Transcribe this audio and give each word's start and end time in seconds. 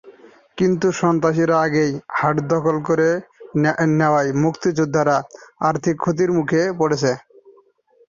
কিন্তু 0.57 0.87
সন্ত্রাসীরা 0.99 1.55
আগেই 1.65 1.91
হাট 2.17 2.35
দখল 2.51 2.77
করে 2.87 3.09
নেওয়ায় 3.95 4.31
মুক্তিযোদ্ধারা 4.43 5.17
আর্থিক 5.69 5.95
ক্ষতির 6.03 6.29
মুখে 6.37 6.61
পড়েছেন। 6.79 7.15